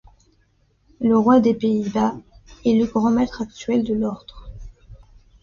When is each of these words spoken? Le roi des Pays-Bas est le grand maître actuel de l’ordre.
Le 0.99 1.15
roi 1.15 1.39
des 1.41 1.53
Pays-Bas 1.53 2.15
est 2.65 2.73
le 2.73 2.87
grand 2.87 3.11
maître 3.11 3.43
actuel 3.43 3.83
de 3.83 3.93
l’ordre. 3.93 4.49